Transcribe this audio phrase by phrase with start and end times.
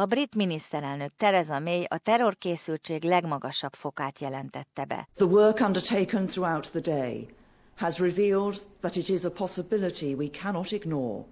[0.00, 5.08] A brit miniszterelnök Theresa May a terrorkészültség legmagasabb fokát jelentette be.
[5.14, 7.28] The work undertaken throughout the day
[7.76, 11.24] has revealed that it is a possibility we cannot ignore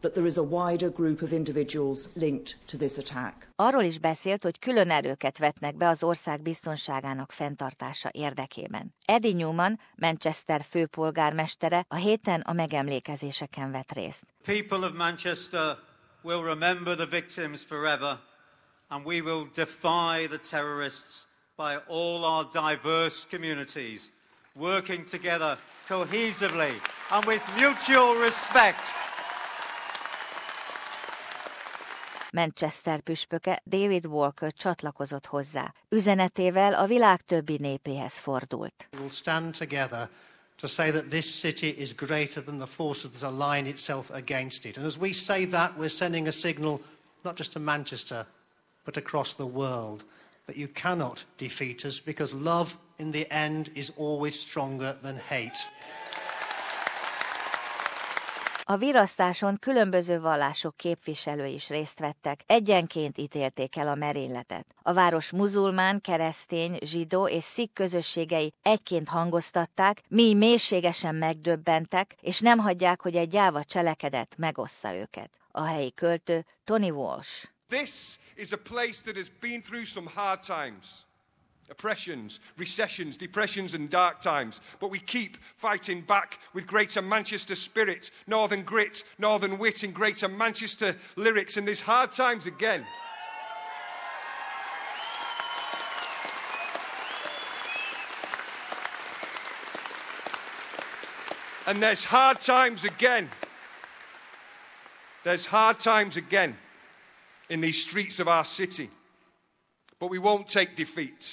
[0.00, 3.48] that there is a wider group of individuals linked to this attack.
[3.56, 8.94] Arról is beszélt, hogy külön erőket vetnek be az ország biztonságának fenntartása érdekében.
[9.04, 14.24] Eddie Newman, Manchester főpolgármestere a héten a megemlékezéseken vett részt.
[14.44, 15.76] People of Manchester
[16.24, 18.18] will remember the victims forever
[18.90, 24.10] and we will defy the terrorists by all our diverse communities
[24.56, 26.72] working together cohesively
[27.12, 28.92] and with mutual respect.
[32.32, 35.74] Manchester püspöke David Walker csatlakozott hozzá.
[35.88, 38.88] Üzenetével a világ többi népéhez fordult.
[38.92, 40.08] We will stand together
[40.64, 44.78] to say that this city is greater than the forces that align itself against it.
[44.78, 46.80] And as we say that, we're sending a signal
[47.22, 48.26] not just to Manchester,
[48.86, 50.04] but across the world
[50.46, 55.66] that you cannot defeat us because love in the end is always stronger than hate.
[58.66, 64.66] A virasztáson különböző vallások képviselői is részt vettek, egyenként ítélték el a merényletet.
[64.82, 72.58] A város muzulmán, keresztény, zsidó és szik közösségei egyként hangoztatták, mi mélységesen megdöbbentek, és nem
[72.58, 75.30] hagyják, hogy egy gyáva cselekedet megossza őket.
[75.50, 77.48] A helyi költő Tony Walsh.
[77.68, 80.86] This is a place that has been through some hard times.
[81.70, 84.60] Oppressions, recessions, depressions, and dark times.
[84.80, 90.28] But we keep fighting back with greater Manchester spirit, northern grit, northern wit, and greater
[90.28, 91.56] Manchester lyrics.
[91.56, 92.84] And there's hard times again.
[101.66, 103.30] And there's hard times again.
[105.24, 106.56] There's hard times again
[107.48, 108.90] in these streets of our city.
[109.98, 111.32] But we won't take defeat.